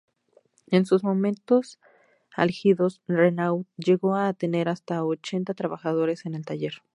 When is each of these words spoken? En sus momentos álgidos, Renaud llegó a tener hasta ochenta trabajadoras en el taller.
En 0.65 0.87
sus 0.87 1.03
momentos 1.03 1.77
álgidos, 2.35 3.03
Renaud 3.07 3.65
llegó 3.77 4.15
a 4.15 4.33
tener 4.33 4.67
hasta 4.67 5.05
ochenta 5.05 5.53
trabajadoras 5.53 6.25
en 6.25 6.33
el 6.33 6.43
taller. 6.43 6.81